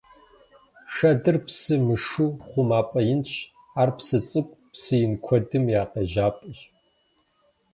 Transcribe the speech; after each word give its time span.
Шэдыр 0.93 1.37
псы 1.45 1.75
мышыу 1.85 2.31
хъумапӀэ 2.47 3.01
инщ, 3.13 3.31
ар 3.81 3.89
псы 3.97 4.19
цӀыкӀу, 4.29 4.59
псы 4.71 4.95
ин 5.05 5.13
куэдым 5.23 5.65
я 5.81 5.83
къежьапӀэщ. 5.91 6.59